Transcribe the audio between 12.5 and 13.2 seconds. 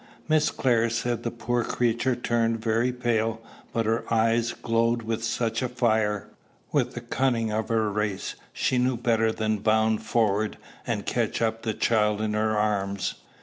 arms.